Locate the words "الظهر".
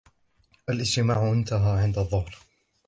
1.97-2.37